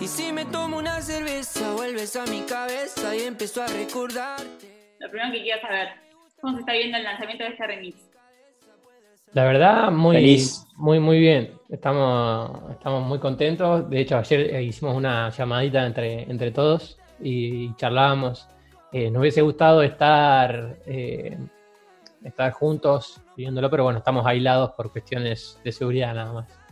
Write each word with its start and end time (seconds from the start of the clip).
Y 0.00 0.06
si 0.06 0.32
me 0.32 0.44
tomo 0.44 0.78
una 0.78 1.00
cerveza, 1.00 1.72
vuelves 1.74 2.14
a 2.14 2.24
mi 2.26 2.42
cabeza 2.42 3.16
y 3.16 3.22
empiezo 3.22 3.62
a 3.62 3.66
recordarte. 3.66 4.94
Lo 5.00 5.10
primero 5.10 5.32
que 5.32 5.42
quiero 5.42 5.60
saber, 5.60 5.88
¿cómo 6.40 6.54
se 6.54 6.60
está 6.60 6.72
viendo 6.72 6.98
el 6.98 7.02
lanzamiento 7.02 7.42
de 7.42 7.50
este 7.50 7.66
remix? 7.66 7.96
La 9.32 9.44
verdad, 9.44 9.90
muy, 9.90 10.16
Feliz. 10.16 10.66
muy, 10.76 11.00
muy 11.00 11.18
bien. 11.18 11.52
Estamos, 11.68 12.70
estamos 12.70 13.08
muy 13.08 13.18
contentos. 13.18 13.90
De 13.90 14.00
hecho, 14.00 14.16
ayer 14.16 14.54
eh, 14.54 14.62
hicimos 14.62 14.94
una 14.94 15.30
llamadita 15.30 15.84
entre, 15.84 16.22
entre 16.30 16.52
todos 16.52 16.96
y 17.20 17.74
charlábamos. 17.74 18.48
Eh, 18.92 19.10
nos 19.10 19.20
hubiese 19.20 19.42
gustado 19.42 19.82
estar, 19.82 20.78
eh, 20.86 21.36
estar 22.22 22.52
juntos 22.52 23.20
viéndolo, 23.36 23.68
pero 23.68 23.82
bueno, 23.82 23.98
estamos 23.98 24.24
aislados 24.24 24.70
por 24.76 24.92
cuestiones 24.92 25.60
de 25.64 25.72
seguridad 25.72 26.14
nada 26.14 26.32
más. 26.32 26.67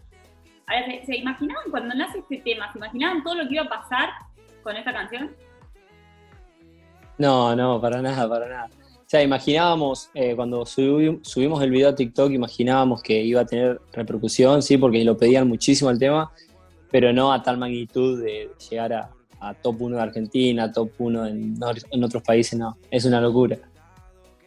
Ahora, 0.66 0.84
¿se, 0.86 1.06
se 1.06 1.16
imaginaban 1.16 1.70
cuando 1.70 1.94
nace 1.94 2.18
este 2.18 2.38
tema? 2.38 2.70
¿Se 2.72 2.78
imaginaban 2.78 3.22
todo 3.22 3.36
lo 3.36 3.48
que 3.48 3.54
iba 3.54 3.64
a 3.64 3.68
pasar 3.68 4.08
con 4.62 4.76
esta 4.76 4.92
canción? 4.92 5.30
No, 7.18 7.54
no, 7.56 7.80
para 7.80 8.02
nada, 8.02 8.28
para 8.28 8.48
nada. 8.48 8.68
O 8.74 9.08
sea, 9.08 9.22
imaginábamos, 9.22 10.10
eh, 10.14 10.34
cuando 10.34 10.62
subi- 10.64 11.20
subimos 11.24 11.62
el 11.62 11.70
video 11.70 11.90
a 11.90 11.94
TikTok, 11.94 12.32
imaginábamos 12.32 13.02
que 13.02 13.22
iba 13.22 13.40
a 13.42 13.46
tener 13.46 13.80
repercusión, 13.92 14.62
sí, 14.62 14.76
porque 14.76 15.04
lo 15.04 15.16
pedían 15.16 15.46
muchísimo 15.46 15.90
el 15.90 15.98
tema, 15.98 16.32
pero 16.90 17.12
no 17.12 17.32
a 17.32 17.40
tal 17.42 17.56
magnitud 17.56 18.20
de 18.22 18.50
llegar 18.68 18.92
a, 18.92 19.10
a 19.38 19.54
top 19.54 19.80
1 19.82 19.96
de 19.96 20.02
Argentina, 20.02 20.72
top 20.72 20.90
1 20.98 21.26
en, 21.26 21.56
otros 22.02 22.22
países, 22.24 22.58
no. 22.58 22.76
Es 22.90 23.04
una 23.04 23.20
locura. 23.20 23.56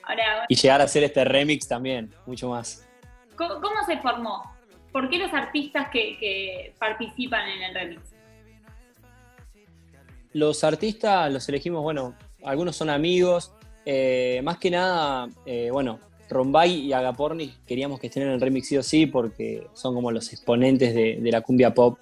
Ahora, 0.04 0.45
Y 0.49 0.55
llegar 0.55 0.81
a 0.81 0.84
hacer 0.84 1.04
este 1.04 1.23
remix 1.23 1.65
también, 1.67 2.12
mucho 2.26 2.49
más. 2.49 2.85
¿cómo, 3.38 3.55
cómo 3.62 3.76
se 3.85 3.98
formó? 3.99 4.43
¿Por 4.91 5.09
qué 5.09 5.17
los 5.20 5.34
artistas 5.34 5.89
que, 5.91 6.73
participan 6.79 7.48
en 7.49 7.61
el 7.63 7.73
remix? 7.73 8.02
Los 10.34 10.63
artistas 10.63 11.31
los 11.31 11.48
elegimos, 11.49 11.82
bueno, 11.82 12.15
algunos 12.43 12.76
son 12.76 12.90
amigos, 12.90 13.51
eh, 13.85 14.41
más 14.43 14.57
que 14.57 14.70
nada, 14.71 15.27
eh, 15.45 15.70
bueno, 15.71 15.99
Rombay 16.29 16.71
y 16.87 16.93
Agaporni 16.93 17.51
queríamos 17.65 17.99
que 17.99 18.07
estén 18.07 18.23
en 18.23 18.29
el 18.29 18.41
remix 18.41 18.67
sí 18.67 18.77
o 18.77 18.84
sí 18.84 19.07
porque 19.07 19.65
son 19.73 19.95
como 19.95 20.12
los 20.12 20.32
exponentes 20.32 20.93
de, 20.93 21.20
la 21.32 21.41
cumbia 21.41 21.73
pop, 21.73 21.98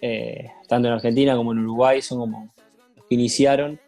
eh, 0.00 0.50
tanto 0.66 0.88
en 0.88 0.94
Argentina 0.94 1.36
como 1.36 1.52
en 1.52 1.58
Uruguay, 1.58 2.00
son 2.00 2.20
como 2.20 2.54
los 2.96 3.04
que 3.06 3.14
iniciaron. 3.14 3.78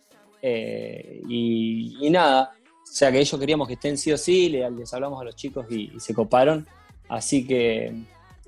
eh, 0.42 1.20
y, 1.28 2.08
nada, 2.10 2.52
o 2.54 2.86
sea 2.86 3.12
que 3.12 3.20
ellos 3.20 3.38
queríamos 3.38 3.68
que 3.68 3.74
estén 3.74 3.96
sí 3.98 4.10
o 4.12 4.16
sí, 4.18 4.48
le- 4.48 4.70
les 4.70 4.92
hablamos 4.94 5.20
a 5.20 5.24
los 5.24 5.36
chicos 5.36 5.66
y 5.70 5.92
se 6.00 6.14
coparon. 6.14 6.66
Así 7.08 7.46
que 7.46 7.92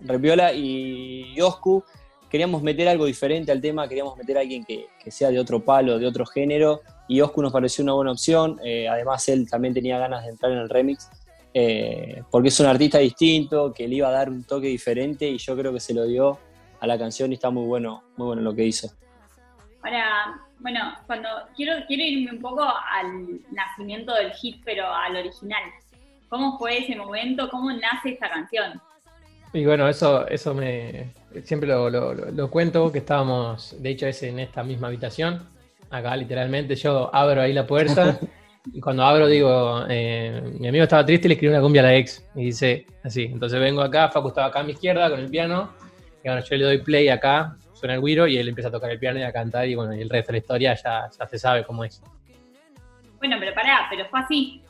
Repiola 0.05 0.53
y 0.53 1.41
Oscu 1.41 1.84
queríamos 2.33 2.62
meter 2.62 2.89
algo 2.89 3.05
diferente 3.05 3.53
al 3.53 3.61
tema, 3.61 3.86
queríamos 3.86 4.17
meter 4.17 4.39
a 4.39 4.41
alguien 4.41 4.64
que, 4.64 4.89
sea 5.11 5.28
de 5.28 5.39
otro 5.39 5.62
palo, 5.62 5.98
de 5.98 6.06
otro 6.06 6.25
género, 6.25 6.81
y 7.06 7.20
Oscu 7.20 7.42
nos 7.42 7.53
pareció 7.53 7.84
una 7.84 7.92
buena 7.92 8.12
opción. 8.12 8.58
eh, 8.64 8.89
además, 8.89 9.28
él 9.28 9.47
también 9.50 9.75
tenía 9.75 9.98
ganas 9.98 10.25
de 10.25 10.30
entrar 10.30 10.50
en 10.50 10.56
el 10.56 10.70
remix, 10.70 11.11
eh, 11.53 12.23
porque 12.30 12.48
es 12.48 12.58
un 12.58 12.67
artista 12.69 12.97
distinto, 12.97 13.75
que 13.75 13.86
le 13.86 13.97
iba 13.97 14.08
a 14.08 14.12
dar 14.12 14.30
un 14.30 14.45
toque 14.45 14.69
diferente, 14.69 15.28
y 15.28 15.36
yo 15.36 15.55
creo 15.55 15.75
que 15.75 15.80
se 15.80 15.92
lo 15.92 16.06
dio 16.06 16.39
a 16.80 16.86
la 16.86 16.98
canción 16.98 17.30
y 17.33 17.34
está 17.34 17.50
muy 17.50 17.67
bueno, 17.67 18.03
muy 18.17 18.28
bueno 18.28 18.41
lo 18.41 18.55
que 18.55 18.64
hizo. 18.64 18.91
Ahora, 19.83 20.41
bueno, 20.61 20.95
cuando 21.06 21.28
quiero, 21.55 21.84
quiero 21.86 22.03
irme 22.03 22.33
un 22.33 22.41
poco 22.41 22.62
al 22.62 23.42
nacimiento 23.50 24.14
del 24.14 24.33
hit, 24.33 24.62
pero 24.64 24.86
al 24.86 25.17
original. 25.17 25.64
¿Cómo 26.30 26.56
fue 26.56 26.78
ese 26.78 26.97
momento? 26.97 27.50
¿Cómo 27.50 27.70
nace 27.73 28.12
esta 28.12 28.30
canción? 28.30 28.80
Y 29.55 29.64
bueno, 29.67 29.89
eso, 29.89 30.27
eso 30.28 30.55
me 30.55 31.12
siempre 31.45 31.69
lo, 31.69 31.91
lo- 31.91 32.14
lo- 32.14 32.31
lo 32.31 32.50
cuento, 32.50 32.91
que 32.91 32.98
estábamos, 32.98 33.77
de 33.83 33.91
hecho, 33.91 34.06
es 34.06 34.22
en 34.22 34.39
esta 34.39 34.62
misma 34.62 34.89
habitación, 34.89 35.47
acá 35.91 36.17
literalmente, 36.17 36.75
yo 36.75 37.14
abro 37.14 37.42
ahí 37.42 37.53
la 37.53 37.67
puerta 37.67 38.19
y 38.73 38.80
cuando 38.80 39.03
abro 39.05 39.27
digo, 39.27 39.84
eh, 39.89 40.42
mi 40.58 40.68
amigo 40.68 40.85
estaba 40.85 41.05
triste 41.05 41.27
y 41.27 41.29
le 41.29 41.35
escribí 41.35 41.52
una 41.52 41.62
cumbia 41.62 41.83
a 41.83 41.85
la 41.86 41.95
ex 41.96 42.27
y 42.35 42.45
dice 42.46 42.86
así, 43.05 43.24
entonces 43.24 43.61
vengo 43.61 43.83
acá, 43.83 44.08
Facu 44.08 44.29
estaba 44.29 44.46
acá 44.46 44.61
a 44.61 44.62
mi 44.62 44.73
izquierda 44.73 45.11
con 45.11 45.20
el 45.20 45.29
piano 45.29 45.70
y 46.24 46.29
bueno, 46.29 46.42
yo 46.42 46.57
le 46.57 46.64
doy 46.64 46.79
play 46.79 47.08
acá, 47.08 47.57
suena 47.74 47.95
el 47.95 48.01
güiro 48.01 48.27
y 48.27 48.39
él 48.39 48.48
empieza 48.48 48.68
a 48.68 48.73
tocar 48.73 48.91
el 48.91 48.98
piano 48.98 49.18
y 49.18 49.23
a 49.23 49.33
cantar 49.33 49.68
y 49.68 49.74
bueno, 49.74 49.95
y 49.95 50.01
el 50.01 50.08
resto 50.08 50.29
de 50.29 50.33
la 50.33 50.39
historia 50.39 50.74
ya, 50.74 51.11
ya 51.18 51.27
se 51.27 51.39
sabe 51.39 51.64
cómo 51.64 51.85
es. 51.85 52.01
Bueno, 53.18 53.36
pero 53.39 53.55
pará, 53.55 53.86
pero 53.91 54.07
fue 54.07 54.20
así. 54.20 54.62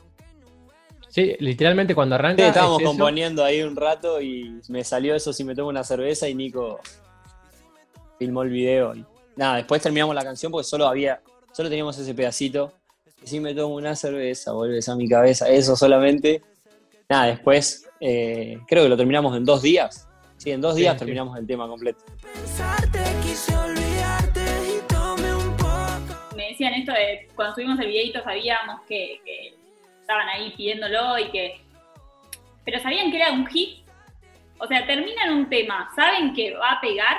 Sí, 1.13 1.35
literalmente 1.37 1.93
cuando 1.93 2.15
arranca... 2.15 2.41
Sí, 2.41 2.47
estábamos 2.47 2.79
es 2.79 2.85
eso. 2.85 2.89
componiendo 2.89 3.45
ahí 3.45 3.61
un 3.61 3.75
rato 3.75 4.19
y 4.19 4.59
me 4.67 4.83
salió 4.83 5.13
eso 5.13 5.31
si 5.31 5.43
me 5.43 5.53
tomo 5.53 5.69
una 5.69 5.83
cerveza 5.83 6.27
y 6.27 6.33
Nico 6.33 6.79
filmó 8.17 8.41
el 8.41 8.49
video. 8.49 8.95
Y 8.95 9.05
nada, 9.35 9.57
después 9.57 9.79
terminamos 9.79 10.15
la 10.15 10.23
canción 10.23 10.51
porque 10.51 10.67
solo 10.67 10.87
había, 10.87 11.21
solo 11.51 11.69
teníamos 11.69 11.95
ese 11.99 12.15
pedacito. 12.15 12.73
Y 13.23 13.27
si 13.27 13.39
me 13.39 13.53
tomo 13.53 13.75
una 13.75 13.95
cerveza, 13.95 14.53
vuelves 14.53 14.89
a 14.89 14.95
mi 14.95 15.07
cabeza, 15.07 15.47
eso 15.49 15.75
solamente. 15.75 16.41
Nada, 17.07 17.27
después 17.27 17.87
eh, 17.99 18.57
creo 18.67 18.81
que 18.81 18.89
lo 18.89 18.97
terminamos 18.97 19.37
en 19.37 19.45
dos 19.45 19.61
días. 19.61 20.07
Sí, 20.37 20.49
en 20.49 20.61
dos 20.61 20.73
días 20.73 20.93
sí. 20.93 20.99
terminamos 20.99 21.37
el 21.37 21.45
tema 21.45 21.67
completo. 21.67 22.03
Pensarte, 22.23 22.99
quise 23.21 23.55
olvidarte 23.55 24.41
y 24.67 24.91
tomé 24.91 25.35
un 25.35 25.55
poco. 25.57 26.35
Me 26.35 26.49
decían 26.49 26.73
esto 26.73 26.91
de 26.91 27.27
cuando 27.35 27.53
subimos 27.53 27.79
el 27.81 27.85
videito 27.85 28.23
sabíamos 28.23 28.81
que, 28.87 29.21
que 29.23 29.42
estaban 30.13 30.29
ahí 30.29 30.53
pidiéndolo 30.55 31.19
y 31.19 31.31
que. 31.31 31.61
Pero 32.65 32.79
sabían 32.79 33.11
que 33.11 33.17
era 33.17 33.31
un 33.31 33.45
hit. 33.47 33.83
O 34.59 34.67
sea, 34.67 34.85
terminan 34.85 35.33
un 35.33 35.49
tema, 35.49 35.89
saben 35.95 36.33
que 36.33 36.53
va 36.55 36.73
a 36.73 36.81
pegar. 36.81 37.17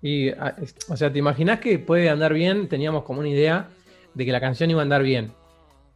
Y, 0.00 0.30
ah, 0.30 0.54
o 0.88 0.96
sea, 0.96 1.12
¿te 1.12 1.18
imaginas 1.18 1.58
que 1.58 1.78
puede 1.80 2.08
andar 2.08 2.32
bien? 2.32 2.68
Teníamos 2.68 3.02
como 3.02 3.20
una 3.20 3.28
idea 3.28 3.68
de 4.14 4.24
que 4.24 4.30
la 4.30 4.40
canción 4.40 4.70
iba 4.70 4.80
a 4.80 4.82
andar 4.84 5.02
bien. 5.02 5.32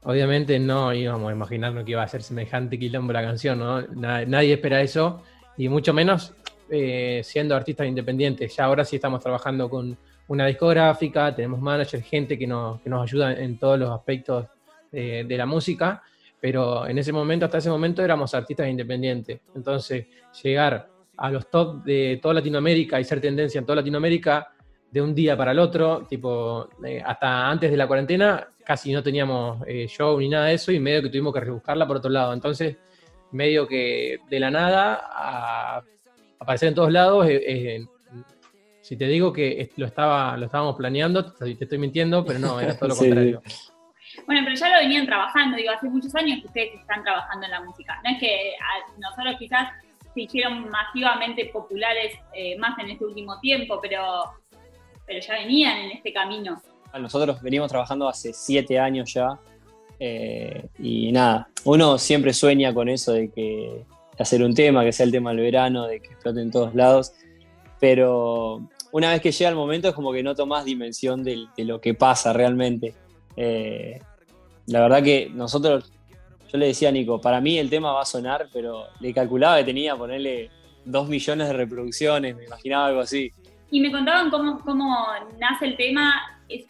Obviamente 0.03 0.59
no 0.59 0.93
íbamos 0.93 1.31
a 1.31 1.33
imaginarnos 1.33 1.85
que 1.85 1.93
iba 1.93 2.03
a 2.03 2.09
ser 2.09 2.23
semejante 2.25 2.77
quilombo 2.77 3.13
la 3.13 3.23
canción, 3.23 3.61
¿no? 3.61 3.83
Na- 3.83 4.25
nadie 4.25 4.55
espera 4.55 4.81
eso, 4.81 5.23
y 5.57 5.69
mucho 5.69 5.95
menos 5.95 6.35
eh, 6.69 7.21
siendo 7.23 7.55
artistas 7.55 7.87
independientes. 7.87 8.57
Ya 8.57 8.65
ahora 8.65 8.85
sí 8.85 8.97
estamos 8.97 9.23
trabajando 9.23 9.71
con 9.71 9.97
una 10.27 10.47
discográfica, 10.47 11.33
tenemos 11.33 11.61
manager, 11.61 12.03
gente 12.03 12.37
que 12.37 12.49
nos, 12.49 12.81
que 12.81 12.91
nos 12.91 13.03
ayuda 13.05 13.35
en 13.35 13.59
todos 13.59 13.79
los 13.79 13.91
aspectos 13.91 14.47
de, 14.93 15.25
de 15.25 15.37
la 15.37 15.47
música, 15.47 16.03
pero 16.41 16.87
en 16.87 16.99
ese 16.99 17.13
momento, 17.13 17.47
hasta 17.47 17.59
ese 17.59 17.71
momento, 17.71 18.05
éramos 18.05 18.35
artistas 18.35 18.69
independientes. 18.69 19.41
Entonces, 19.55 20.07
llegar 20.43 20.89
a 21.17 21.31
los 21.31 21.49
top 21.51 21.83
de 21.85 22.19
toda 22.23 22.35
Latinoamérica 22.35 23.01
y 23.01 23.05
ser 23.05 23.21
tendencia 23.21 23.59
en 23.59 23.65
toda 23.65 23.77
Latinoamérica 23.77 24.53
de 24.91 25.01
un 25.01 25.15
día 25.15 25.37
para 25.37 25.53
el 25.53 25.59
otro, 25.59 26.07
tipo, 26.09 26.69
eh, 26.85 27.03
hasta 27.05 27.49
antes 27.49 27.71
de 27.71 27.77
la 27.77 27.87
cuarentena 27.87 28.49
casi 28.65 28.93
no 28.93 29.03
teníamos 29.03 29.63
eh, 29.67 29.87
show 29.89 30.19
ni 30.19 30.29
nada 30.29 30.47
de 30.47 30.55
eso 30.55 30.73
y 30.73 30.79
medio 30.79 31.03
que 31.03 31.09
tuvimos 31.09 31.33
que 31.33 31.41
rebuscarla 31.41 31.87
por 31.87 31.97
otro 31.97 32.11
lado. 32.11 32.33
Entonces, 32.33 32.77
medio 33.33 33.67
que 33.67 34.19
de 34.29 34.41
la 34.41 34.51
nada 34.51 35.01
a 35.11 35.83
aparecer 36.39 36.69
en 36.69 36.75
todos 36.75 36.93
lados, 36.93 37.27
eh, 37.29 37.43
eh, 37.47 37.87
si 38.81 38.97
te 38.97 39.07
digo 39.07 39.33
que 39.33 39.71
lo, 39.77 39.87
estaba, 39.87 40.37
lo 40.37 40.47
estábamos 40.47 40.77
planeando, 40.77 41.33
te 41.33 41.53
estoy 41.53 41.79
mintiendo, 41.79 42.25
pero 42.25 42.39
no, 42.39 42.61
era 42.61 42.77
todo 42.77 42.91
lo 42.91 42.95
Sí, 42.95 43.07
contrario. 43.07 43.43
Bueno, 44.27 44.43
pero 44.45 44.57
ya 44.57 44.69
lo 44.69 44.79
venían 44.79 45.07
trabajando, 45.07 45.57
digo, 45.57 45.71
hace 45.71 45.89
muchos 45.89 46.15
años 46.15 46.41
que 46.41 46.47
ustedes 46.47 46.81
están 46.81 47.03
trabajando 47.03 47.47
en 47.47 47.51
la 47.51 47.61
música. 47.63 48.01
No 48.05 48.11
es 48.11 48.19
que 48.19 48.55
nosotros 48.99 49.37
quizás 49.39 49.71
se 50.15 50.21
hicieron 50.21 50.69
masivamente 50.69 51.47
populares 51.47 52.15
eh, 52.35 52.57
más 52.59 52.79
en 52.79 52.91
este 52.91 53.05
último 53.05 53.39
tiempo, 53.41 53.79
pero, 53.81 54.25
pero 55.07 55.21
ya 55.21 55.35
venían 55.35 55.79
en 55.79 55.91
este 55.93 56.13
camino. 56.13 56.61
Nosotros 56.99 57.41
venimos 57.41 57.71
trabajando 57.71 58.09
hace 58.09 58.33
siete 58.33 58.79
años 58.79 59.13
ya. 59.15 59.39
eh, 59.99 60.69
y 60.79 61.11
nada, 61.13 61.49
uno 61.65 61.97
siempre 61.97 62.35
sueña 62.35 62.75
con 62.75 62.89
eso 62.89 63.13
de 63.13 63.31
que 63.31 63.85
hacer 64.19 64.43
un 64.43 64.55
tema, 64.55 64.85
que 64.85 64.93
sea 64.93 65.07
el 65.07 65.13
tema 65.13 65.31
del 65.31 65.41
verano, 65.41 65.87
de 65.87 66.01
que 66.01 66.09
explote 66.09 66.41
en 66.41 66.51
todos 66.51 66.75
lados. 66.75 67.13
Pero 67.81 68.69
una 68.93 69.11
vez 69.11 69.21
que 69.21 69.33
llega 69.33 69.51
el 69.51 69.57
momento 69.57 69.89
es 69.89 69.95
como 69.95 70.13
que 70.13 70.23
no 70.23 70.35
tomás 70.35 70.65
dimensión 70.65 71.25
de, 71.25 71.47
lo 71.59 71.81
que 71.81 71.95
pasa 71.95 72.33
realmente. 72.33 72.95
Eh, 73.37 74.01
la 74.67 74.81
verdad 74.81 75.03
que 75.03 75.31
nosotros, 75.33 75.93
yo 76.51 76.59
le 76.59 76.67
decía 76.67 76.89
a 76.89 76.93
Nico, 76.93 77.21
para 77.21 77.41
mí 77.41 77.59
el 77.59 77.71
tema 77.71 77.93
va 77.93 78.03
a 78.03 78.07
sonar, 78.07 78.49
pero 78.53 78.87
le 79.01 79.13
calculaba 79.13 79.59
que 79.59 79.65
tenía 79.65 79.97
ponerle 79.97 80.51
dos 80.85 81.09
millones 81.09 81.49
de 81.49 81.53
reproducciones, 81.55 82.37
me 82.37 82.45
imaginaba 82.45 82.87
algo 82.87 83.01
así. 83.01 83.31
Y 83.71 83.81
me 83.81 83.91
contaban 83.91 84.31
cómo, 84.31 84.61
cómo 84.61 85.07
nace 85.39 85.67
el 85.67 85.77
tema. 85.77 86.13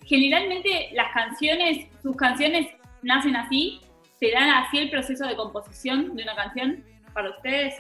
Generalmente 0.05 0.91
las 0.95 1.13
canciones, 1.13 1.87
sus 2.03 2.15
canciones 2.17 2.69
nacen 3.03 3.35
así, 3.35 3.81
se 4.21 4.31
dan 4.31 4.49
así 4.51 4.79
el 4.79 4.91
proceso 4.91 5.27
de 5.27 5.35
composición 5.35 6.15
de 6.15 6.23
una 6.23 6.37
canción 6.37 6.85
para 7.13 7.31
ustedes. 7.31 7.75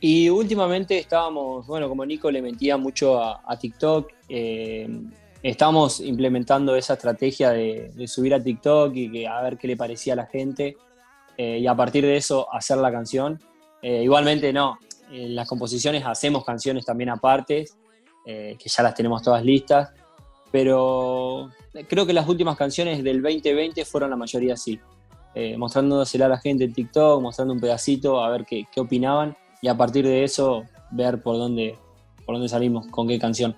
Y 0.00 0.28
últimamente 0.28 0.98
estábamos, 0.98 1.66
bueno, 1.66 1.88
como 1.88 2.04
Nico 2.04 2.30
le 2.30 2.42
mentía 2.42 2.76
mucho 2.76 3.22
a, 3.22 3.40
a 3.46 3.56
TikTok, 3.56 4.10
eh, 4.28 4.88
estamos 5.44 6.00
implementando 6.00 6.74
esa 6.74 6.94
estrategia 6.94 7.50
de, 7.50 7.92
subir 8.06 8.34
a 8.34 8.42
TikTok 8.42 8.96
y 8.96 9.12
que 9.12 9.28
a 9.28 9.42
ver 9.42 9.58
qué 9.58 9.68
le 9.68 9.76
parecía 9.76 10.14
a 10.14 10.16
la 10.16 10.26
gente 10.26 10.76
eh, 11.36 11.58
y 11.58 11.66
a 11.66 11.74
partir 11.76 12.02
de 12.04 12.16
eso 12.16 12.52
hacer 12.52 12.78
la 12.78 12.90
canción. 12.90 13.38
Eh, 13.82 14.02
igualmente 14.02 14.52
no, 14.54 14.78
en 15.10 15.34
las 15.34 15.46
composiciones 15.46 16.02
hacemos 16.06 16.46
canciones 16.46 16.86
también 16.86 17.10
aparte, 17.10 17.66
eh, 18.24 18.56
que 18.58 18.70
ya 18.70 18.82
las 18.82 18.94
tenemos 18.94 19.20
todas 19.22 19.44
listas, 19.44 19.92
pero 20.50 21.50
creo 21.88 22.06
que 22.06 22.14
las 22.14 22.26
últimas 22.26 22.56
canciones 22.56 23.04
del 23.04 23.20
2020 23.20 23.84
fueron 23.84 24.08
la 24.08 24.16
mayoría 24.16 24.54
así, 24.54 24.80
eh, 25.34 25.58
mostrándosela 25.58 26.24
a 26.24 26.30
la 26.30 26.38
gente 26.38 26.64
en 26.64 26.72
TikTok, 26.72 27.20
mostrando 27.20 27.52
un 27.52 27.60
pedacito, 27.60 28.24
a 28.24 28.30
ver 28.30 28.46
qué, 28.46 28.64
qué 28.72 28.80
opinaban, 28.80 29.36
y 29.60 29.68
a 29.68 29.76
partir 29.76 30.06
de 30.06 30.24
eso 30.24 30.64
ver 30.90 31.22
por 31.22 31.36
dónde, 31.36 31.76
por 32.24 32.36
dónde 32.36 32.48
salimos, 32.48 32.86
con 32.86 33.06
qué 33.06 33.18
canción. 33.18 33.54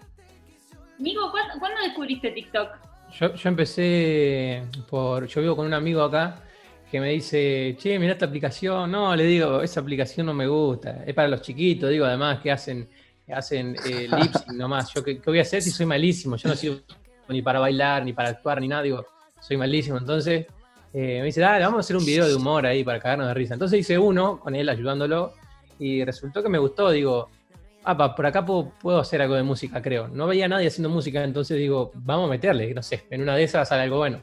Nico, 0.98 1.31
¿cuándo, 1.31 1.54
¿cuándo 1.58 1.81
descubriste 1.82 2.31
TikTok? 2.31 2.70
Yo, 3.12 3.34
yo 3.34 3.48
empecé 3.48 4.64
por. 4.88 5.26
Yo 5.26 5.40
vivo 5.40 5.56
con 5.56 5.66
un 5.66 5.75
amigo 5.75 6.02
acá 6.02 6.43
que 6.90 7.00
me 7.00 7.10
dice, 7.10 7.76
che, 7.78 7.98
mira 7.98 8.12
esta 8.12 8.26
aplicación. 8.26 8.90
No, 8.90 9.14
le 9.14 9.25
digo, 9.25 9.60
esa 9.62 9.81
aplicación 9.81 10.26
no 10.26 10.34
me 10.34 10.46
gusta. 10.46 11.04
Es 11.06 11.14
para 11.14 11.28
los 11.28 11.43
chiquitos, 11.43 11.90
digo, 11.90 12.04
además 12.04 12.40
que 12.40 12.50
hacen, 12.50 12.88
que 13.25 13.32
hacen 13.32 13.76
eh, 13.84 14.08
lip 14.20 14.32
sync 14.32 14.52
nomás. 14.56 14.93
Yo, 14.94 15.02
¿qué, 15.02 15.20
qué 15.20 15.31
voy 15.31 15.38
a 15.38 15.43
hacer 15.43 15.62
si 15.62 15.70
soy 15.70 15.87
malísimo? 15.87 16.37
Yo 16.37 16.48
no 16.48 16.56
sirvo 16.56 16.81
ni 17.28 17.42
para 17.42 17.58
bailar, 17.58 18.04
ni 18.04 18.12
para 18.12 18.31
actuar, 18.31 18.60
ni 18.60 18.69
nada. 18.69 18.82
Digo, 18.82 19.04
soy 19.40 19.56
malísimo. 19.56 19.99
Entonces 19.99 20.46
eh, 20.92 21.19
me 21.20 21.26
dice, 21.26 21.40
dale, 21.40 21.64
vamos 21.64 21.78
a 21.78 21.81
hacer 21.81 21.96
un 21.96 22.04
video 22.04 22.26
de 22.26 22.34
humor 22.34 22.66
ahí 22.66 22.84
para 22.84 23.00
cagarnos 23.00 23.28
de 23.28 23.34
risa. 23.34 23.54
Entonces 23.54 23.81
hice 23.81 23.99
uno 23.99 24.40
con 24.40 24.54
él 24.54 24.69
ayudándolo 24.69 25.34
y 25.78 26.04
resultó 26.04 26.42
que 26.42 26.49
me 26.49 26.58
gustó. 26.58 26.90
Digo, 26.90 27.31
ah, 27.87 27.97
pa, 27.97 28.15
por 28.15 28.27
acá 28.27 28.44
puedo, 28.44 28.73
puedo 28.81 28.99
hacer 28.99 29.23
algo 29.23 29.35
de 29.35 29.43
música, 29.43 29.81
creo. 29.81 30.09
No 30.09 30.27
veía 30.27 30.47
a 30.47 30.49
nadie 30.49 30.67
haciendo 30.67 30.91
música, 30.91 31.23
entonces 31.25 31.56
digo, 31.56 31.93
vamos 31.94 32.27
a 32.27 32.31
meterle, 32.31 32.75
no 32.75 32.83
sé, 32.83 33.05
en 33.11 33.23
una 33.23 33.37
de 33.37 33.44
esas 33.44 33.69
sale 33.69 33.83
algo 33.83 33.99
bueno. 33.99 34.21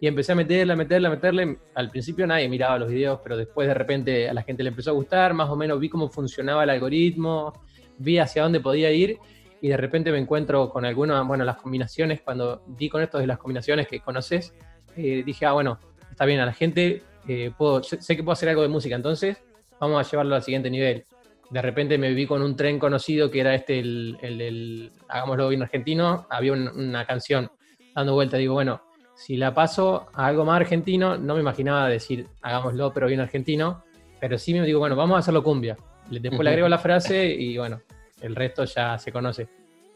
Y 0.00 0.06
empecé 0.06 0.32
a 0.32 0.34
meterle, 0.34 0.72
a 0.72 0.76
meterle, 0.76 1.08
a 1.08 1.10
meterle. 1.10 1.58
Al 1.74 1.90
principio 1.90 2.26
nadie 2.26 2.48
miraba 2.48 2.78
los 2.78 2.88
videos, 2.88 3.20
pero 3.22 3.36
después 3.36 3.68
de 3.68 3.74
repente 3.74 4.28
a 4.28 4.34
la 4.34 4.42
gente 4.42 4.62
le 4.62 4.70
empezó 4.70 4.90
a 4.90 4.94
gustar, 4.94 5.34
más 5.34 5.48
o 5.48 5.56
menos 5.56 5.78
vi 5.78 5.88
cómo 5.88 6.08
funcionaba 6.08 6.64
el 6.64 6.70
algoritmo, 6.70 7.52
vi 7.98 8.18
hacia 8.18 8.42
dónde 8.42 8.60
podía 8.60 8.90
ir 8.90 9.18
y 9.60 9.68
de 9.68 9.76
repente 9.76 10.12
me 10.12 10.18
encuentro 10.18 10.68
con 10.68 10.84
algunas, 10.84 11.26
bueno, 11.26 11.44
las 11.44 11.56
combinaciones, 11.56 12.20
cuando 12.20 12.62
di 12.66 12.90
con 12.90 13.02
esto 13.02 13.18
de 13.18 13.26
las 13.26 13.38
combinaciones 13.38 13.86
que 13.86 14.00
conoces, 14.00 14.52
eh, 14.96 15.22
dije, 15.24 15.46
ah, 15.46 15.52
bueno, 15.52 15.78
está 16.10 16.26
bien, 16.26 16.40
a 16.40 16.46
la 16.46 16.52
gente 16.52 17.02
eh, 17.26 17.50
puedo, 17.56 17.82
sé 17.82 18.16
que 18.16 18.22
puedo 18.22 18.32
hacer 18.32 18.50
algo 18.50 18.60
de 18.60 18.68
música, 18.68 18.94
entonces 18.94 19.38
vamos 19.80 20.06
a 20.06 20.10
llevarlo 20.10 20.34
al 20.34 20.42
siguiente 20.42 20.70
nivel. 20.70 21.06
De 21.50 21.62
repente 21.62 21.98
me 21.98 22.12
vi 22.12 22.26
con 22.26 22.42
un 22.42 22.56
tren 22.56 22.78
conocido 22.78 23.30
que 23.30 23.40
era 23.40 23.54
este, 23.54 23.78
el, 23.78 24.16
el, 24.22 24.40
el 24.40 24.92
Hagámoslo 25.08 25.48
bien 25.48 25.62
argentino, 25.62 26.26
había 26.30 26.52
un- 26.52 26.68
una 26.68 27.06
canción 27.06 27.50
dando 27.94 28.14
vuelta, 28.14 28.36
digo, 28.38 28.54
bueno, 28.54 28.82
si 29.14 29.36
la 29.36 29.54
paso 29.54 30.06
a 30.14 30.26
algo 30.26 30.44
más 30.44 30.56
argentino, 30.56 31.16
no 31.16 31.34
me 31.34 31.40
imaginaba 31.40 31.88
decir 31.88 32.26
hagámoslo 32.42 32.92
pero 32.92 33.06
bien 33.06 33.20
argentino, 33.20 33.84
pero 34.20 34.38
sí 34.38 34.52
me 34.54 34.62
digo, 34.66 34.80
bueno, 34.80 34.96
vamos 34.96 35.16
a 35.16 35.18
hacerlo 35.20 35.42
cumbia. 35.44 35.76
Le- 36.10 36.18
Después 36.20 36.42
le 36.42 36.50
agrego 36.50 36.68
la 36.68 36.78
frase 36.78 37.26
y 37.26 37.56
bueno, 37.58 37.80
el 38.20 38.34
resto 38.34 38.64
ya 38.64 38.98
se 38.98 39.12
conoce. 39.12 39.48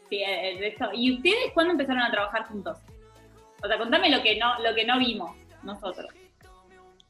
Sí, 0.09 0.23
eh, 0.23 0.57
de 0.61 0.69
esto. 0.69 0.87
¿Y 0.95 1.15
ustedes 1.17 1.51
cuándo 1.55 1.73
empezaron 1.73 2.03
a 2.03 2.11
trabajar 2.11 2.47
juntos? 2.49 2.79
O 3.63 3.67
sea, 3.67 3.77
contame 3.77 4.09
lo 4.11 4.23
que 4.23 4.39
no, 4.39 4.59
lo 4.61 4.75
que 4.75 4.85
no 4.87 4.99
vimos 4.99 5.37
nosotros. 5.65 6.07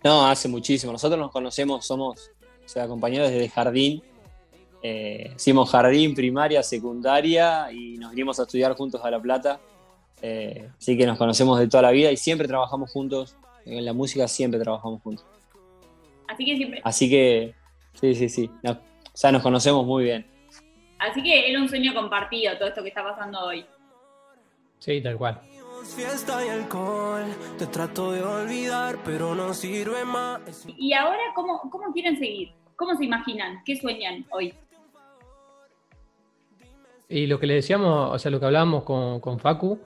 No, 0.02 0.26
hace 0.26 0.49
muchísimo. 0.49 0.93
Nosotros 0.93 1.19
nos 1.19 1.31
conocemos, 1.31 1.85
somos 1.87 2.31
o 2.64 2.69
sea, 2.69 2.87
compañeros 2.88 3.31
desde 3.31 3.49
jardín. 3.49 4.02
Eh, 4.82 5.32
hicimos 5.34 5.70
jardín, 5.70 6.14
primaria, 6.14 6.62
secundaria 6.62 7.70
y 7.72 7.96
nos 7.98 8.10
vinimos 8.10 8.38
a 8.38 8.42
estudiar 8.44 8.75
juntos 8.75 9.00
a 9.04 9.10
La 9.10 9.20
Plata. 9.20 9.60
Eh, 10.22 10.69
así 10.78 10.96
que 10.96 11.06
nos 11.06 11.19
conocemos 11.19 11.58
de 11.58 11.69
toda 11.69 11.82
la 11.84 11.90
vida 11.90 12.10
y 12.10 12.16
siempre 12.16 12.46
trabajamos 12.48 12.90
juntos. 12.90 13.36
En 13.64 13.84
la 13.84 13.92
música 13.92 14.26
siempre 14.28 14.60
trabajamos 14.60 15.02
juntos. 15.02 15.26
Así 16.28 16.44
que 16.44 16.56
siempre, 16.56 16.80
Así 16.84 17.10
que, 17.10 17.54
sí, 17.94 18.14
sí, 18.14 18.28
sí. 18.28 18.50
No, 18.62 18.72
o 18.72 18.78
sea, 19.14 19.32
nos 19.32 19.42
conocemos 19.42 19.84
muy 19.86 20.04
bien. 20.04 20.26
así 20.98 21.22
que 21.22 21.50
era 21.50 21.60
un 21.60 21.69
sueño 21.69 21.94
compartido 21.94 22.56
todo 22.58 22.69
esto 22.69 22.82
que 22.82 22.88
está 22.88 23.02
pasando 23.02 23.40
hoy. 23.40 23.64
Sí, 24.78 25.00
tal 25.02 25.16
cual. 25.16 25.40
Fiesta 25.96 26.44
y 26.44 26.48
alcohol, 26.50 27.25
te 27.58 27.66
trato 27.66 28.12
de 28.12 28.22
olvidar, 28.22 28.98
pero 29.04 29.34
no 29.34 29.54
sirve 29.54 30.04
más. 30.04 30.66
Y 30.76 30.92
ahora, 30.92 31.22
¿cómo, 31.34 31.60
cómo 31.70 31.92
quieren 31.92 32.19
seguir? 32.19 32.52
¿Cómo 32.76 32.94
se 32.96 33.04
imaginan? 33.04 33.62
¿Qué 33.64 33.76
sueñan 33.76 34.26
hoy? 34.30 34.52
Y 37.08 37.26
lo 37.26 37.40
que 37.40 37.46
le 37.46 37.55
decíamos, 37.55 38.14
o 38.14 38.19
sea, 38.19 38.31
lo 38.31 38.38
que 38.38 38.46
hablábamos 38.46 38.82
con, 38.84 39.20
con 39.20 39.38
Facu, 39.38 39.81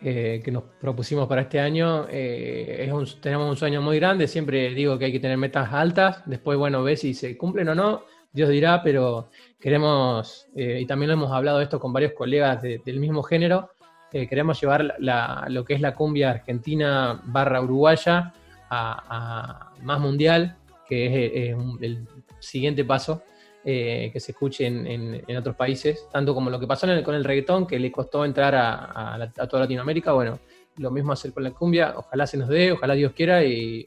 eh, 0.00 0.40
que 0.44 0.50
nos 0.50 0.64
propusimos 0.80 1.28
para 1.28 1.42
este 1.42 1.60
año, 1.60 2.06
eh, 2.10 2.84
es 2.86 2.92
un- 2.92 3.06
tenemos 3.20 3.48
un 3.50 3.56
sueño 3.56 3.82
muy 3.82 3.98
grande, 3.98 4.26
siempre 4.26 4.70
digo 4.74 4.98
que 4.98 5.06
hay 5.06 5.12
que 5.12 5.20
tener 5.20 5.36
metas 5.36 5.72
altas, 5.72 6.22
después, 6.26 6.58
bueno, 6.58 6.82
ves 6.82 7.00
si 7.00 7.14
se 7.14 7.36
cumplen 7.36 7.68
o 7.68 7.74
no, 7.74 8.02
Dios 8.32 8.48
dirá, 8.48 8.82
pero 8.82 9.28
queremos, 9.60 10.48
eh, 10.56 10.80
y 10.80 10.86
también 10.86 11.08
lo 11.08 11.14
hemos 11.14 11.30
hablado 11.32 11.60
esto 11.60 11.78
con 11.78 11.92
varios 11.92 12.12
colegas 12.12 12.60
de- 12.62 12.80
del 12.84 12.98
mismo 12.98 13.22
género, 13.22 13.70
eh, 14.12 14.26
queremos 14.26 14.60
llevar 14.60 14.94
la- 14.98 15.46
lo 15.48 15.64
que 15.64 15.74
es 15.74 15.80
la 15.80 15.94
cumbia 15.94 16.30
argentina 16.30 17.20
barra 17.26 17.60
uruguaya 17.60 18.32
a, 18.70 19.70
a 19.78 19.82
más 19.82 20.00
mundial, 20.00 20.56
que 20.88 21.06
es 21.06 21.48
eh, 21.50 21.54
un- 21.54 21.78
el 21.82 22.06
siguiente 22.40 22.84
paso 22.84 23.22
eh, 23.64 24.10
que 24.12 24.20
se 24.20 24.32
escuche 24.32 24.66
en, 24.66 25.36
otros 25.36 25.56
países, 25.56 26.08
tanto 26.12 26.34
como 26.34 26.50
lo 26.50 26.60
que 26.60 26.66
pasó 26.66 26.86
en 26.86 26.98
el- 26.98 27.02
con 27.02 27.14
el 27.14 27.24
reggaetón, 27.24 27.66
que 27.66 27.78
le 27.78 27.90
costó 27.90 28.24
entrar 28.24 28.54
a, 28.54 29.14
a 29.14 29.46
toda 29.48 29.62
Latinoamérica, 29.62 30.12
bueno, 30.12 30.38
lo 30.76 30.90
mismo 30.90 31.12
hacer 31.12 31.32
con 31.32 31.44
la 31.44 31.50
cumbia, 31.50 31.94
ojalá 31.96 32.26
se 32.26 32.36
nos 32.36 32.48
dé, 32.48 32.72
ojalá 32.72 32.94
Dios 32.94 33.12
quiera 33.12 33.44
y 33.44 33.86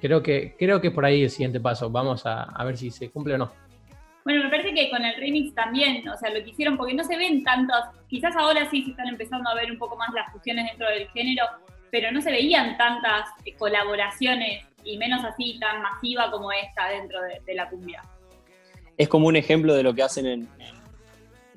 creo 0.00 0.22
que, 0.22 0.54
creo 0.58 0.80
que 0.80 0.90
por 0.90 1.04
ahí 1.04 1.22
el 1.22 1.30
siguiente 1.30 1.60
paso, 1.60 1.90
vamos 1.90 2.22
a, 2.26 2.64
ver 2.64 2.76
si 2.76 2.90
se 2.90 3.10
cumple 3.10 3.34
o 3.34 3.38
no. 3.38 3.52
Bueno, 4.24 4.44
me 4.44 4.50
parece 4.50 4.74
que 4.74 4.90
con 4.90 5.04
el 5.04 5.16
remix 5.16 5.54
también, 5.54 6.06
o 6.08 6.16
sea, 6.16 6.30
lo 6.30 6.42
que 6.44 6.50
hicieron, 6.50 6.76
porque 6.76 6.94
no 6.94 7.02
se 7.02 7.16
ven 7.16 7.42
tantos, 7.42 7.78
quizás 8.08 8.36
ahora 8.36 8.68
sí 8.70 8.84
se 8.84 8.90
están 8.90 9.08
empezando 9.08 9.48
a 9.50 9.54
ver 9.54 9.70
un 9.70 9.78
poco 9.78 9.96
más 9.96 10.12
las 10.14 10.30
fusiones 10.32 10.66
dentro 10.66 10.88
del 10.88 11.08
género, 11.08 11.44
pero 11.90 12.12
no 12.12 12.20
se 12.20 12.30
veían 12.30 12.76
tantas 12.76 13.28
eh, 13.44 13.54
colaboraciones 13.54 14.64
y 14.84 14.96
menos 14.98 15.24
así 15.24 15.58
tan 15.60 15.82
masiva 15.82 16.30
como 16.30 16.52
esta 16.52 16.88
dentro 16.88 17.20
de, 17.22 17.40
de 17.44 17.54
la 17.54 17.68
cumbia. 17.68 18.02
Es 19.02 19.08
como 19.08 19.26
un 19.26 19.34
ejemplo 19.34 19.74
de 19.74 19.82
lo 19.82 19.94
que 19.94 20.04
hacen 20.04 20.26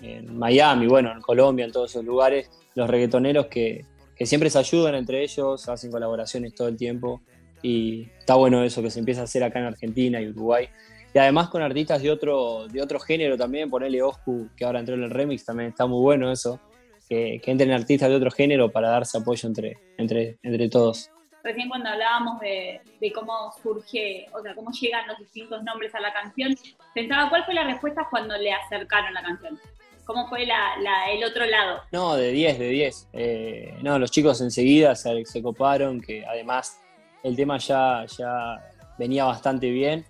en, 0.02 0.36
Miami, 0.36 0.88
bueno, 0.88 1.12
en 1.12 1.22
Colombia, 1.22 1.64
en 1.64 1.72
todos 1.72 1.92
esos 1.92 2.04
lugares, 2.04 2.50
los 2.74 2.90
reggaetoneros 2.90 3.46
que, 3.46 3.86
que 4.16 4.26
siempre 4.26 4.50
se 4.50 4.58
ayudan 4.58 4.96
entre 4.96 5.22
ellos, 5.22 5.70
hacen 5.70 5.92
colaboraciones 5.92 6.56
todo 6.56 6.68
el 6.68 6.76
tiempo 6.76 7.22
y 7.62 8.08
está 8.18 8.34
bueno 8.34 8.64
eso 8.64 8.82
que 8.82 8.90
se 8.90 8.98
empieza 8.98 9.22
a 9.22 9.24
hacer 9.26 9.44
acá 9.44 9.60
en 9.60 9.66
Argentina 9.66 10.20
y 10.20 10.30
Uruguay. 10.30 10.70
Y 11.14 11.20
además 11.20 11.50
con 11.50 11.62
artistas 11.62 12.02
de 12.02 12.10
otro, 12.10 12.68
de 12.68 12.82
otro 12.82 13.00
género 13.00 13.38
también, 13.38 13.70
ponerle 13.70 14.02
Oscu, 14.02 14.50
que 14.58 14.66
ahora 14.66 14.80
entró 14.80 14.96
en 14.96 15.04
el 15.04 15.12
remix, 15.12 15.46
también 15.46 15.70
está 15.70 15.86
muy 15.86 16.02
bueno 16.02 16.32
eso, 16.32 16.60
que, 17.08 17.40
que 17.44 17.52
entren 17.52 17.72
artistas 17.74 18.10
de 18.10 18.16
otro 18.16 18.32
género 18.32 18.72
para 18.72 18.90
darse 18.90 19.20
apoyo 19.20 19.48
entre, 19.48 19.78
entre, 20.00 20.40
entre 20.42 20.68
todos. 20.68 21.12
Recién 21.46 21.70
cuando 21.70 21.90
hablábamos 21.90 22.40
de, 22.40 22.82
cómo 23.14 23.54
surge, 23.62 24.26
o 24.34 24.42
sea, 24.42 24.56
cómo 24.56 24.72
llegan 24.72 25.08
los 25.08 25.20
distintos 25.20 25.62
nombres 25.64 25.94
a 25.94 26.00
la 26.00 26.12
canción, 26.12 26.58
pensaba 26.96 27.30
cuál 27.30 27.46
fue 27.46 27.54
la 27.54 27.66
respuesta 27.66 28.08
cuando 28.10 28.36
le 28.36 28.52
acercaron 28.52 29.14
la 29.14 29.22
canción. 29.22 29.60
¿Cómo 30.06 30.28
fue 30.28 30.48
la, 30.48 30.74
el 31.12 31.24
otro 31.24 31.46
lado? 31.46 31.82
No, 31.92 32.16
de 32.16 32.32
10, 32.32 32.58
de 32.58 32.68
10. 32.70 33.10
Eh, 33.14 33.78
no, 33.84 34.00
los 34.00 34.10
chicos 34.10 34.42
enseguida 34.42 34.96
se, 34.96 35.24
se 35.26 35.44
coparon, 35.44 36.02
que 36.02 36.26
además 36.26 36.82
el 37.22 37.36
tema 37.36 37.60
ya, 37.60 38.04
ya 38.18 38.60
venía 38.98 39.26
bastante 39.26 39.70
bien. 39.70 40.04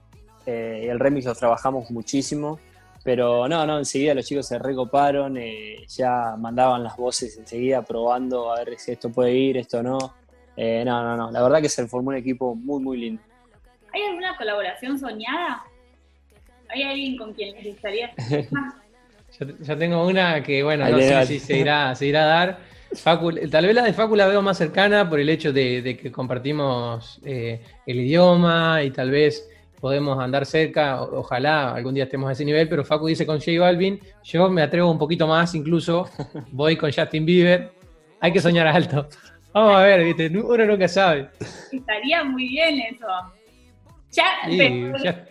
eh, 0.45 0.87
el 0.89 0.99
remix 1.01 1.25
lo 1.25 1.35
trabajamos 1.35 1.91
muchísimo. 1.91 2.59
Pero 3.03 3.47
no, 3.49 3.67
no, 3.67 3.77
enseguida 3.77 4.13
los 4.15 4.25
chicos 4.25 4.47
se 4.47 4.57
recoparon, 4.57 5.37
eh, 5.37 5.85
ya 5.87 6.35
mandaban 6.37 6.81
las 6.81 6.95
voces 6.97 7.37
enseguida 7.37 7.81
probando 7.81 8.51
a 8.51 8.63
ver 8.63 8.79
si 8.79 8.93
esto 8.93 9.11
puede 9.11 9.33
ir, 9.33 9.57
esto 9.57 9.83
no. 9.83 9.97
Eh, 10.57 10.83
no, 10.85 11.03
no, 11.03 11.17
no. 11.17 11.31
La 11.31 11.41
verdad 11.43 11.61
que 11.61 11.69
se 11.69 11.85
formó 11.87 12.09
un 12.09 12.15
equipo 12.17 12.55
muy, 12.55 12.81
muy 12.81 12.97
lindo. 12.97 13.21
¿Hay 13.93 14.01
alguna 14.03 14.35
colaboración 14.37 14.97
soñada? 14.99 15.63
¿Hay 16.69 16.83
alguien 16.83 17.17
con 17.17 17.33
quien 17.33 17.55
les 17.55 17.65
gustaría? 17.65 18.11
Ya, 18.17 19.47
ya 19.59 19.75
tengo 19.77 20.05
una 20.07 20.41
que, 20.43 20.63
bueno, 20.63 20.85
Ahí 20.85 20.91
no 20.91 20.97
sé 20.99 21.25
si 21.27 21.39
se 21.39 21.57
irá, 21.57 21.93
se 21.95 22.05
irá 22.07 22.23
a 22.23 22.25
dar. 22.25 22.59
Facu, 22.93 23.31
tal 23.49 23.65
vez 23.65 23.75
la 23.75 23.83
de 23.83 23.93
Facu 23.93 24.15
la 24.15 24.27
veo 24.27 24.41
más 24.41 24.57
cercana 24.57 25.09
por 25.09 25.19
el 25.19 25.27
hecho 25.29 25.51
de, 25.51 25.81
de 25.81 25.97
que 25.97 26.11
compartimos 26.11 27.19
eh, 27.25 27.61
el 27.85 27.99
idioma 27.99 28.81
y 28.83 28.91
tal 28.91 29.11
vez 29.11 29.49
podemos 29.81 30.17
andar 30.19 30.45
cerca. 30.45 31.01
o- 31.01 31.19
ojalá 31.19 31.73
algún 31.75 31.93
día 31.93 32.05
estemos 32.05 32.29
a 32.29 32.31
ese 32.31 32.45
nivel, 32.45 32.69
pero 32.69 32.85
Facu 32.85 33.07
dice 33.07 33.25
con 33.25 33.39
J 33.39 33.59
Balvin. 33.59 33.99
Yo 34.23 34.49
me 34.49 34.61
atrevo 34.61 34.89
un 34.91 34.97
poquito 34.97 35.27
más, 35.27 35.53
incluso 35.55 36.09
voy 36.51 36.77
con 36.77 36.91
Justin 36.91 37.25
Bieber. 37.25 37.71
Hay 38.21 38.31
que 38.31 38.39
soñar 38.39 38.67
alto. 38.67 39.07
Vamos 39.55 39.75
a 39.77 39.83
ver, 39.83 40.03
¿viste? 40.03 40.27
uno 40.37 40.65
nunca 40.65 40.85
sabe. 40.89 41.29
estaría 41.71 42.25
muy 42.25 42.49
bien 42.49 42.77
eso. 42.81 43.07
Ya, 44.11 44.25
Y 44.49 44.57
pero- 44.57 44.97
ya- 45.01 45.25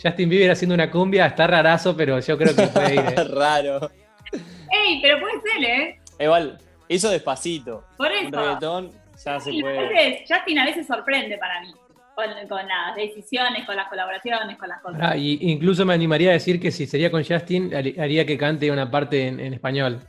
Justin 0.00 0.28
Bieber 0.30 0.52
haciendo 0.52 0.74
una 0.76 0.88
cumbia 0.90 1.26
está 1.26 1.46
rarazo, 1.48 1.94
pero 1.96 2.20
yo 2.20 2.38
creo 2.38 2.54
que 2.54 2.66
puede 2.68 2.94
ir. 2.94 3.00
¿eh? 3.18 3.24
Raro. 3.34 3.90
¡Ey! 4.32 5.00
Pero 5.02 5.18
puede 5.20 5.34
ser, 5.40 5.64
¿eh? 5.64 5.98
Igual, 6.20 6.58
hizo 6.88 7.10
despacito. 7.10 7.84
Por 7.98 8.06
Un 8.06 8.28
eso. 8.28 8.30
reggaetón 8.40 8.92
ya 9.24 9.40
se 9.40 9.50
puede. 9.60 9.88
veces, 9.88 10.20
Justin 10.28 10.58
a 10.60 10.64
veces 10.64 10.86
sorprende 10.86 11.36
para 11.36 11.60
mí. 11.62 11.74
con, 12.14 12.68
las 12.68 12.94
decisiones, 12.96 13.66
con 13.66 13.74
las 13.76 13.88
colaboraciones, 13.88 14.56
con 14.58 14.68
las 14.68 14.80
cosas. 14.80 15.16
y 15.16 15.38
incluso 15.50 15.84
me 15.84 15.92
animaría 15.94 16.30
a 16.30 16.34
decir 16.34 16.60
que 16.60 16.70
si 16.70 16.86
sería 16.86 17.10
con 17.10 17.24
Justin, 17.24 17.74
haría 17.74 18.24
que 18.24 18.38
cante 18.38 18.70
una 18.70 18.90
parte 18.90 19.26
en, 19.26 19.52
español. 19.54 20.00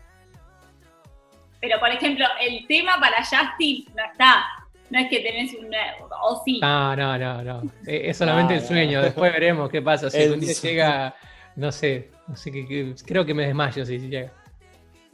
Pero, 1.62 1.80
por 1.80 1.90
ejemplo, 1.90 2.26
el 2.42 2.66
tema 2.68 3.00
para 3.00 3.18
Justin 3.18 3.86
no 3.96 4.04
está. 4.12 4.46
No 4.90 5.00
es 5.00 5.10
que 5.10 5.20
tenés 5.20 5.54
un. 5.54 5.72
O 6.24 6.42
sí. 6.44 6.60
No, 6.60 6.96
no, 6.96 7.18
no, 7.18 7.44
no. 7.44 7.62
Es 7.86 8.18
solamente 8.18 8.56
el 8.56 8.62
sueño. 8.62 9.02
Después 9.02 9.32
veremos 9.32 9.70
qué 9.70 9.82
pasa. 9.82 10.10
Si 10.10 10.24
un 10.26 10.40
día 10.40 10.54
llega, 10.54 11.16
no 11.56 11.72
sé, 11.72 12.10
no 12.28 12.36
sé 12.36 12.52
qué, 12.52 12.94
creo 13.06 13.26
que 13.26 13.34
me 13.34 13.46
desmayo 13.46 13.86
si 13.86 14.00
llega. 14.00 14.32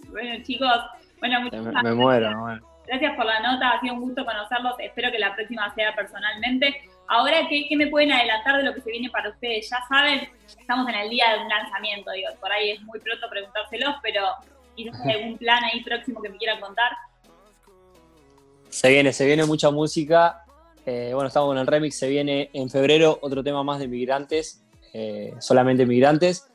Bueno, 0.09 0.41
chicos, 0.43 0.71
bueno, 1.19 1.41
muchas 1.41 1.61
me, 1.61 1.83
me 1.83 1.93
muero, 1.93 2.29
me 2.29 2.35
muero. 2.35 2.67
Gracias 2.87 3.15
por 3.17 3.25
la 3.25 3.41
nota, 3.41 3.71
ha 3.71 3.81
sido 3.81 3.95
un 3.95 4.01
gusto 4.01 4.25
conocerlos. 4.25 4.75
Espero 4.79 5.11
que 5.11 5.19
la 5.19 5.35
próxima 5.35 5.73
sea 5.75 5.93
personalmente. 5.93 6.89
Ahora, 7.09 7.47
¿qué, 7.49 7.67
me 7.75 7.87
pueden 7.87 8.13
adelantar 8.13 8.57
de 8.57 8.63
lo 8.63 8.73
que 8.73 8.81
se 8.81 8.91
viene 8.91 9.09
para 9.09 9.29
ustedes? 9.29 9.69
Ya 9.69 9.77
saben, 9.89 10.29
estamos 10.45 10.87
en 10.89 10.95
el 10.95 11.09
día 11.09 11.33
de 11.33 11.43
un 11.43 11.49
lanzamiento, 11.49 12.11
digo, 12.11 12.29
por 12.39 12.51
ahí 12.51 12.71
es 12.71 12.81
muy 12.81 12.99
pronto 12.99 13.29
preguntárselos, 13.29 13.95
pero 14.01 14.21
quizás 14.77 14.99
hay 15.01 15.21
algún 15.21 15.37
plan 15.37 15.63
ahí 15.63 15.83
próximo 15.83 16.21
que 16.21 16.29
me 16.29 16.37
quieran 16.37 16.61
contar. 16.61 16.91
Se 18.69 18.89
viene, 18.89 19.11
se 19.11 19.25
viene 19.25 19.45
mucha 19.45 19.69
música. 19.71 20.45
Eh, 20.85 21.11
bueno, 21.13 21.27
estamos 21.27 21.49
con 21.49 21.57
el 21.57 21.67
remix, 21.67 21.97
se 21.97 22.07
viene 22.07 22.49
en 22.53 22.69
febrero 22.69 23.19
otro 23.21 23.43
tema 23.43 23.61
más 23.63 23.79
de 23.79 23.89
migrantes, 23.89 24.63
eh, 24.93 25.33
solamente 25.39 25.85
migrantes. 25.85 26.49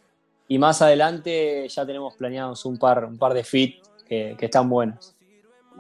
Y 0.49 0.59
más 0.59 0.81
adelante 0.81 1.69
ya 1.69 1.85
tenemos 1.85 2.15
planeados 2.17 2.65
un 2.65 2.79
par, 2.79 3.05
un 3.05 3.19
par 3.19 3.35
de 3.35 3.45
fit 3.45 3.83
que 4.07 4.37
están 4.39 4.69
buenos 4.69 5.17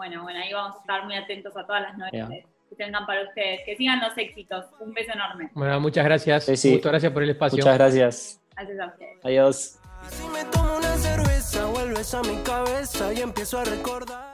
bueno, 0.03 0.23
bueno, 0.23 0.41
ahí 0.41 0.53
vamos 0.53 0.77
a 0.77 0.81
estar 0.81 1.05
muy 1.05 1.15
atentos 1.15 1.57
a 1.57 1.65
todas 1.65 1.83
las 1.83 1.97
novedades 1.97 2.45
que 2.69 2.77
tengan 2.77 3.07
para 3.07 3.23
ustedes. 3.23 3.61
Que 3.65 3.77
sigan 3.77 4.01
los 4.01 4.17
éxitos. 4.19 4.67
Un 4.81 4.93
beso 4.93 5.13
enorme. 5.13 5.51
Bueno, 5.55 5.81
muchas 5.81 6.05
gracias. 6.05 6.49
Muchas 6.49 6.83
gracias 6.83 7.13
por 7.13 7.23
el 7.23 7.31
espacio. 7.31 7.59
Muchas 7.59 7.75
gracias. 7.79 8.41
Gracias 8.57 8.81
a 8.81 8.87
ustedes. 8.87 9.25
Adiós. 9.25 9.82
Si 10.11 10.29
me 10.29 10.45
tomo 10.47 10.77
una 10.77 10.97
cerveza, 10.99 11.67
vuelves 11.67 12.15
a 12.15 12.23
mi 12.23 12.37
cabeza 12.43 13.13
y 13.13 13.21
empiezo 13.21 13.59
a 13.59 13.65
recordar. 13.65 14.32